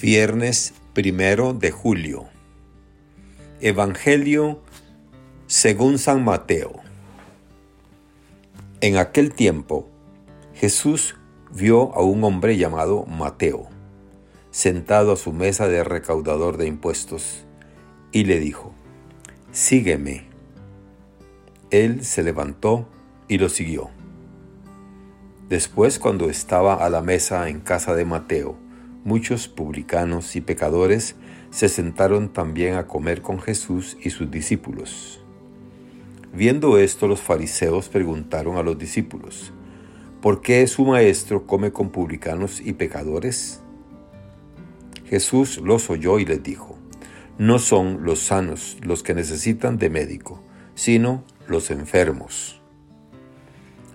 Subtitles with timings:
[0.00, 2.26] Viernes primero de julio.
[3.62, 4.60] Evangelio
[5.46, 6.80] según San Mateo.
[8.82, 9.88] En aquel tiempo,
[10.52, 11.16] Jesús
[11.50, 13.68] vio a un hombre llamado Mateo,
[14.50, 17.46] sentado a su mesa de recaudador de impuestos,
[18.12, 18.74] y le dijo,
[19.50, 20.26] Sígueme.
[21.70, 22.86] Él se levantó
[23.28, 23.88] y lo siguió.
[25.48, 28.65] Después, cuando estaba a la mesa en casa de Mateo,
[29.06, 31.14] muchos publicanos y pecadores
[31.50, 35.22] se sentaron también a comer con Jesús y sus discípulos.
[36.34, 39.52] Viendo esto, los fariseos preguntaron a los discípulos,
[40.20, 43.62] ¿por qué su maestro come con publicanos y pecadores?
[45.04, 46.76] Jesús los oyó y les dijo,
[47.38, 50.42] no son los sanos los que necesitan de médico,
[50.74, 52.60] sino los enfermos.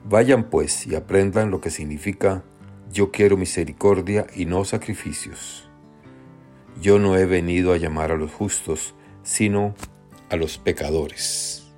[0.06, 2.46] Vayan pues y aprendan lo que significa
[2.92, 5.68] yo quiero misericordia y no sacrificios.
[6.82, 9.76] Yo no he venido a llamar a los justos, sino
[10.30, 11.72] a los pecadores.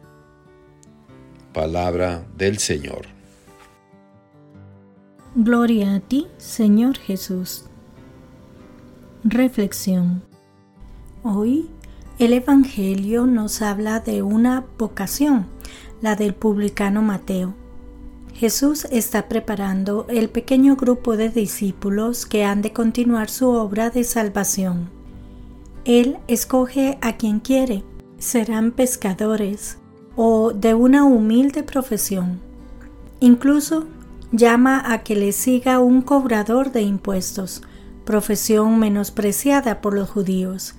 [1.53, 3.05] Palabra del Señor.
[5.35, 7.65] Gloria a ti, Señor Jesús.
[9.23, 10.23] Reflexión.
[11.23, 11.69] Hoy
[12.19, 15.47] el Evangelio nos habla de una vocación,
[16.01, 17.55] la del publicano Mateo
[18.33, 24.03] Jesús está preparando el pequeño grupo de discípulos que han de continuar su obra de
[24.03, 24.89] salvación.
[25.85, 27.83] Él escoge a quien quiere,
[28.17, 29.77] serán pescadores
[30.15, 32.39] o de una humilde profesión.
[33.19, 33.85] Incluso
[34.31, 37.61] llama a que le siga un cobrador de impuestos,
[38.03, 40.73] profesión menospreciada por los judíos,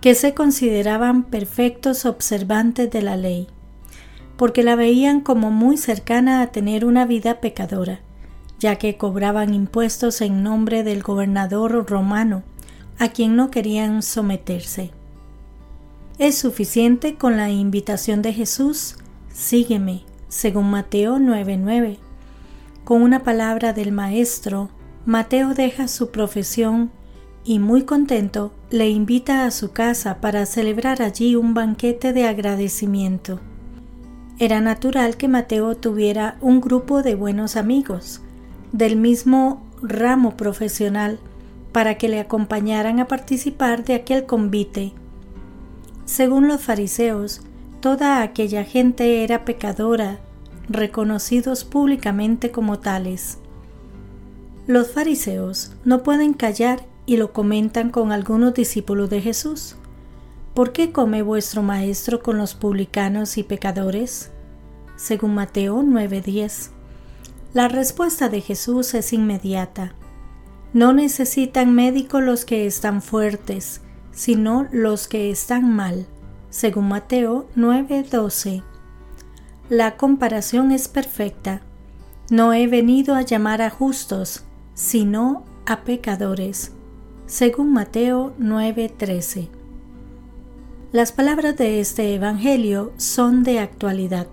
[0.00, 3.48] que se consideraban perfectos observantes de la ley
[4.36, 8.00] porque la veían como muy cercana a tener una vida pecadora,
[8.58, 12.42] ya que cobraban impuestos en nombre del gobernador romano,
[12.98, 14.90] a quien no querían someterse.
[16.18, 18.96] Es suficiente con la invitación de Jesús,
[19.32, 21.98] sígueme, según Mateo 9:9.
[22.84, 24.70] Con una palabra del Maestro,
[25.04, 26.90] Mateo deja su profesión
[27.44, 33.40] y muy contento le invita a su casa para celebrar allí un banquete de agradecimiento.
[34.38, 38.20] Era natural que Mateo tuviera un grupo de buenos amigos
[38.70, 41.18] del mismo ramo profesional
[41.72, 44.92] para que le acompañaran a participar de aquel convite.
[46.04, 47.40] Según los fariseos,
[47.80, 50.18] toda aquella gente era pecadora,
[50.68, 53.38] reconocidos públicamente como tales.
[54.66, 59.76] Los fariseos no pueden callar y lo comentan con algunos discípulos de Jesús.
[60.56, 64.30] ¿Por qué come vuestro maestro con los publicanos y pecadores?
[64.96, 66.70] Según Mateo 9:10.
[67.52, 69.92] La respuesta de Jesús es inmediata.
[70.72, 76.06] No necesitan médico los que están fuertes, sino los que están mal.
[76.48, 78.62] Según Mateo 9:12.
[79.68, 81.60] La comparación es perfecta.
[82.30, 86.72] No he venido a llamar a justos, sino a pecadores.
[87.26, 89.50] Según Mateo 9:13.
[90.96, 94.28] Las palabras de este Evangelio son de actualidad.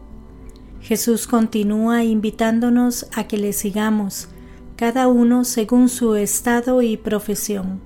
[0.79, 4.29] Jesús continúa invitándonos a que le sigamos,
[4.77, 7.81] cada uno según su estado y profesión.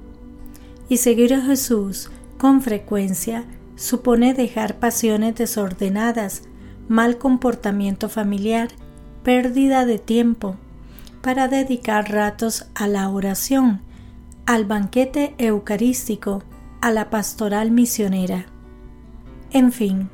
[0.89, 3.45] Y seguir a Jesús con frecuencia
[3.75, 6.43] supone dejar pasiones desordenadas,
[6.87, 8.67] mal comportamiento familiar,
[9.23, 10.55] pérdida de tiempo,
[11.23, 13.81] para dedicar ratos a la oración,
[14.45, 16.43] al banquete eucarístico,
[16.79, 18.45] a la pastoral misionera.
[19.51, 20.09] En fin,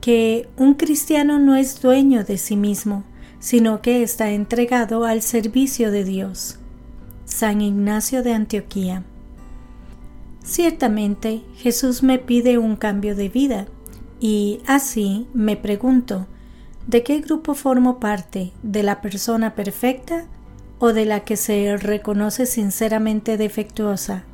[0.00, 3.04] que un cristiano no es dueño de sí mismo,
[3.38, 6.58] sino que está entregado al servicio de Dios.
[7.24, 9.04] San Ignacio de Antioquía.
[10.44, 13.66] Ciertamente Jesús me pide un cambio de vida
[14.20, 16.26] y así me pregunto,
[16.86, 18.52] ¿de qué grupo formo parte?
[18.62, 20.26] ¿De la persona perfecta
[20.78, 24.24] o de la que se reconoce sinceramente defectuosa?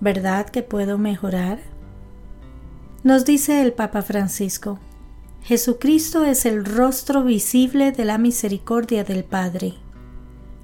[0.00, 1.71] ¿Verdad que puedo mejorar?
[3.04, 4.78] Nos dice el Papa Francisco,
[5.42, 9.74] Jesucristo es el rostro visible de la misericordia del Padre.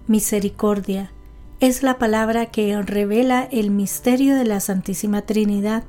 [0.06, 1.10] Misericordia
[1.58, 5.82] es la palabra que revela el misterio de la Santísima Trinidad.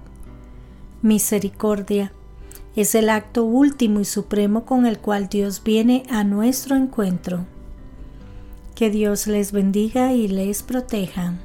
[1.04, 2.14] Misericordia
[2.76, 7.46] es el acto último y supremo con el cual Dios viene a nuestro encuentro.
[8.74, 11.36] Que Dios les bendiga y les proteja.